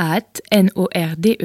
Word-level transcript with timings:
hâte, 0.00 0.42
N-O-R-D-E-N-G-A-I-L. 0.50 1.36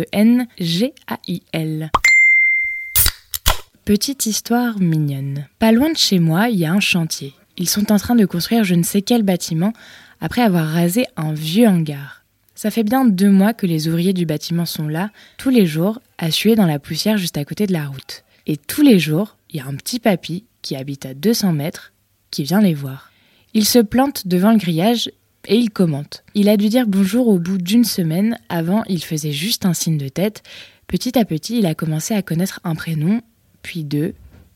Petite 3.83 4.25
histoire 4.25 4.79
mignonne. 4.79 5.47
Pas 5.59 5.73
loin 5.73 5.91
de 5.91 5.97
chez 5.97 6.19
moi, 6.19 6.47
il 6.49 6.59
y 6.59 6.65
a 6.65 6.71
un 6.71 6.79
chantier. 6.79 7.33
Ils 7.57 7.67
sont 7.67 7.91
en 7.91 7.97
train 7.97 8.15
de 8.15 8.25
construire 8.25 8.63
je 8.63 8.75
ne 8.75 8.83
sais 8.83 9.01
quel 9.01 9.23
bâtiment 9.23 9.73
après 10.21 10.41
avoir 10.41 10.67
rasé 10.67 11.05
un 11.17 11.33
vieux 11.33 11.67
hangar. 11.67 12.23
Ça 12.55 12.71
fait 12.71 12.83
bien 12.83 13.03
deux 13.03 13.29
mois 13.29 13.53
que 13.53 13.67
les 13.67 13.89
ouvriers 13.89 14.13
du 14.13 14.25
bâtiment 14.25 14.65
sont 14.65 14.87
là, 14.87 15.11
tous 15.37 15.49
les 15.49 15.65
jours, 15.65 15.99
à 16.17 16.31
suer 16.31 16.55
dans 16.55 16.65
la 16.65 16.79
poussière 16.79 17.17
juste 17.17 17.37
à 17.37 17.43
côté 17.43 17.67
de 17.67 17.73
la 17.73 17.87
route. 17.87 18.23
Et 18.47 18.55
tous 18.55 18.81
les 18.81 18.99
jours, 18.99 19.35
il 19.49 19.57
y 19.57 19.59
a 19.59 19.65
un 19.65 19.75
petit 19.75 19.99
papy 19.99 20.45
qui 20.61 20.77
habite 20.77 21.05
à 21.05 21.13
200 21.13 21.51
mètres 21.51 21.91
qui 22.31 22.43
vient 22.43 22.61
les 22.61 22.73
voir. 22.73 23.11
Il 23.53 23.65
se 23.65 23.79
plante 23.79 24.27
devant 24.27 24.51
le 24.51 24.57
grillage 24.57 25.11
et 25.47 25.57
il 25.57 25.69
commente. 25.69 26.23
Il 26.33 26.49
a 26.49 26.57
dû 26.57 26.69
dire 26.69 26.87
bonjour 26.87 27.27
au 27.27 27.39
bout 27.39 27.57
d'une 27.57 27.83
semaine, 27.83 28.37
avant 28.49 28.83
il 28.87 29.03
faisait 29.03 29.31
juste 29.31 29.65
un 29.65 29.73
signe 29.73 29.97
de 29.97 30.09
tête. 30.09 30.43
Petit 30.87 31.17
à 31.17 31.25
petit, 31.25 31.59
il 31.59 31.65
a 31.65 31.75
commencé 31.75 32.13
à 32.13 32.21
connaître 32.21 32.59
un 32.63 32.75
prénom, 32.75 33.21
puis 33.61 33.83
deux, 33.83 34.13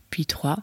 puis 0.09 0.25
trois. 0.25 0.59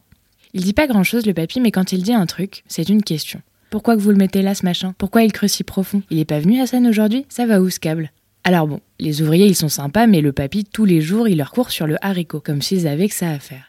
Il 0.55 0.63
dit 0.63 0.73
pas 0.73 0.87
grand 0.87 1.05
chose 1.05 1.27
le 1.27 1.35
papy, 1.35 1.61
mais 1.61 1.71
quand 1.71 1.93
il 1.93 2.03
dit 2.03 2.15
un 2.15 2.27
truc, 2.27 2.65
c'est 2.69 2.89
une 2.89 3.03
question. 3.03 3.43
Pourquoi 3.71 3.97
que 3.97 4.01
vous 4.01 4.11
le 4.11 4.17
mettez 4.17 4.43
là 4.43 4.55
ce 4.55 4.65
machin? 4.65 4.95
Pourquoi 4.97 5.23
il 5.23 5.33
creuse 5.33 5.53
si 5.53 5.65
profond? 5.65 6.03
Il 6.11 6.19
est 6.19 6.25
pas 6.25 6.39
venu 6.39 6.61
à 6.61 6.67
scène 6.67 6.87
aujourd'hui? 6.87 7.27
Ça 7.29 7.47
va 7.47 7.61
où 7.61 7.69
ce 7.69 7.81
câble? 7.81 8.13
Alors 8.45 8.69
bon, 8.69 8.81
les 9.01 9.23
ouvriers 9.23 9.47
ils 9.47 9.57
sont 9.57 9.69
sympas, 9.69 10.07
mais 10.07 10.21
le 10.21 10.33
papy 10.33 10.65
tous 10.65 10.85
les 10.85 11.01
jours 11.01 11.27
il 11.27 11.39
leur 11.39 11.51
court 11.51 11.73
sur 11.73 11.87
le 11.89 11.97
haricot, 12.01 12.41
comme 12.41 12.63
s'ils 12.63 12.87
avaient 12.87 13.09
que 13.09 13.15
ça 13.15 13.31
à 13.31 13.41
faire. 13.41 13.67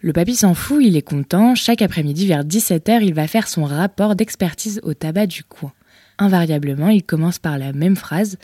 Le 0.00 0.12
papy 0.12 0.34
s'en 0.34 0.54
fout, 0.54 0.82
il 0.84 0.96
est 0.96 1.02
content, 1.02 1.54
chaque 1.54 1.80
après-midi 1.80 2.26
vers 2.26 2.44
17h 2.44 3.02
il 3.02 3.14
va 3.14 3.28
faire 3.28 3.46
son 3.46 3.64
rapport 3.64 4.16
d'expertise 4.16 4.80
au 4.82 4.94
tabac 4.94 5.26
du 5.26 5.44
coin. 5.44 5.72
Invariablement, 6.18 6.88
il 6.88 7.02
commence 7.02 7.38
par 7.38 7.58
la 7.58 7.72
même 7.72 7.96
phrase 7.96 8.38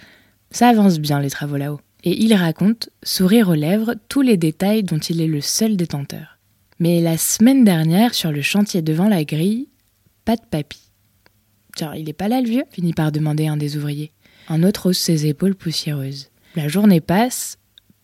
Ça 0.51 0.69
avance 0.69 0.99
bien 0.99 1.21
les 1.21 1.30
travaux 1.30 1.57
là-haut. 1.57 1.80
Et 2.05 2.23
il 2.23 2.35
raconte, 2.35 2.91
sourire 3.03 3.49
aux 3.49 3.55
lèvres, 3.55 3.95
tous 4.09 4.23
les 4.23 4.37
détails 4.37 4.83
dont 4.83 4.99
il 4.99 5.21
est 5.21 5.29
le 5.29 5.41
seul 5.41 5.77
détenteur. 5.77 6.38
Mais 6.79 7.01
la 7.01 7.16
semaine 7.16 7.65
dernière, 7.65 8.13
sur 8.13 8.33
le 8.33 8.43
chantier 8.43 8.83
devant 8.83 9.09
la 9.09 9.24
grille, 9.24 9.69
pas 10.24 10.37
de 10.37 10.43
papy. 10.51 10.80
Tiens, 11.77 11.95
il 11.95 12.09
est 12.09 12.15
pas 12.15 12.29
là 12.29 12.41
le 12.41 12.49
vieux? 12.49 12.65
Finit 12.71 12.93
par 12.93 13.13
demander 13.13 13.46
un 13.46 13.57
des 13.57 13.77
ouvriers. 13.77 14.13
Un 14.49 14.63
autre 14.65 14.91
hausse 14.91 14.99
ses 14.99 15.27
épaules 15.27 15.55
poussiéreuses. 15.55 16.30
La 16.57 16.68
journée 16.68 17.01
passe, 17.01 17.57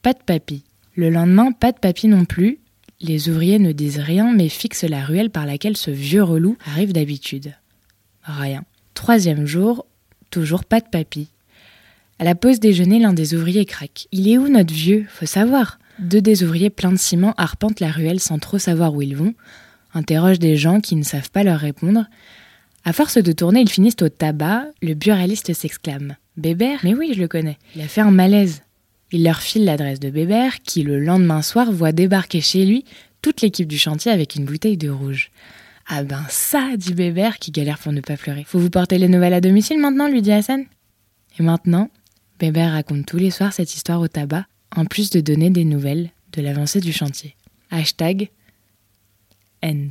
pas 0.03 0.12
de 0.12 0.23
papy. 0.25 0.64
Le 0.95 1.11
lendemain, 1.11 1.53
pas 1.53 1.73
de 1.73 1.79
papy 1.79 2.09
non 2.09 2.25
plus. 2.25 2.61
Les 3.01 3.29
ouvriers 3.29 3.59
ne 3.59 3.73
disent 3.73 3.98
rien 3.98 4.33
mais 4.33 4.48
fixent 4.48 4.85
la 4.85 5.05
ruelle 5.05 5.31
par 5.31 5.45
laquelle 5.47 5.77
ce 5.77 5.91
vieux 5.91 6.23
relou 6.23 6.57
arrive 6.64 6.92
d'habitude. 6.92 7.55
Rien. 8.23 8.64
Troisième 8.99 9.47
jour, 9.47 9.87
toujours 10.29 10.65
pas 10.65 10.81
de 10.81 10.89
papy. 10.91 11.29
À 12.19 12.25
la 12.25 12.35
pause 12.35 12.59
déjeuner, 12.59 12.99
l'un 12.99 13.13
des 13.13 13.33
ouvriers 13.33 13.65
craque. 13.65 14.09
Il 14.11 14.29
est 14.29 14.39
où 14.39 14.49
notre 14.49 14.75
vieux? 14.75 15.07
Faut 15.09 15.25
savoir. 15.25 15.79
Deux 16.01 16.21
des 16.21 16.43
ouvriers 16.43 16.69
pleins 16.69 16.91
de 16.91 16.99
ciment 16.99 17.33
arpentent 17.37 17.79
la 17.79 17.93
ruelle 17.93 18.19
sans 18.19 18.41
trop 18.41 18.59
savoir 18.59 18.93
où 18.93 19.01
ils 19.01 19.15
vont, 19.15 19.35
interrogent 19.95 20.41
des 20.41 20.57
gens 20.57 20.81
qui 20.81 20.97
ne 20.97 21.05
savent 21.05 21.31
pas 21.31 21.45
leur 21.45 21.61
répondre. 21.61 22.07
À 22.85 22.93
force 22.93 23.19
de 23.19 23.31
tourner, 23.31 23.61
ils 23.61 23.71
finissent 23.71 24.03
au 24.03 24.09
tabac. 24.09 24.65
Le 24.83 24.95
buraliste 24.95 25.55
s'exclame. 25.55 26.17
Bébert? 26.37 26.81
Mais 26.83 26.95
oui, 26.95 27.13
je 27.15 27.21
le 27.21 27.29
connais. 27.29 27.57
Il 27.77 27.83
a 27.83 27.89
fait 27.89 28.01
un 28.01 28.11
malaise. 28.11 28.63
Il 29.13 29.23
leur 29.23 29.41
file 29.41 29.65
l'adresse 29.65 30.01
de 30.01 30.11
Bébert, 30.11 30.61
qui 30.65 30.83
le 30.83 30.99
lendemain 30.99 31.43
soir 31.43 31.71
voit 31.71 31.93
débarquer 31.93 32.41
chez 32.41 32.67
lui 32.67 32.85
toute 33.23 33.43
l'équipe 33.43 33.69
du 33.69 33.79
chantier 33.79 34.11
avec 34.11 34.35
une 34.35 34.45
bouteille 34.45 34.77
de 34.77 34.91
rouge. 34.91 35.31
Ah 35.89 36.05
ben 36.05 36.25
ça, 36.28 36.77
dit 36.77 36.92
Bébert 36.92 37.39
qui 37.39 37.50
galère 37.50 37.78
pour 37.78 37.92
ne 37.92 38.03
pas 38.03 38.19
pleurer. 38.19 38.44
Faut 38.44 38.58
vous 38.58 38.69
porter 38.69 38.98
les 38.98 39.08
nouvelles 39.08 39.33
à 39.33 39.41
domicile 39.41 39.81
maintenant, 39.81 40.08
lui 40.08 40.20
dit 40.20 40.33
Hassan. 40.33 40.67
Et 41.39 41.42
maintenant, 41.42 41.91
Bébert 42.39 42.72
raconte 42.72 43.06
tous 43.06 43.17
les 43.17 43.30
soirs 43.30 43.55
cette 43.55 43.75
histoire 43.75 44.00
au 44.00 44.08
tabac, 44.08 44.45
en 44.77 44.84
plus 44.84 45.08
de 45.08 45.20
donner 45.20 45.48
des 45.48 45.64
nouvelles 45.64 46.11
de 46.34 46.42
l'avancée 46.42 46.80
du 46.80 46.92
chantier. 46.92 47.36
Hashtag 47.70 48.28
End. 49.64 49.89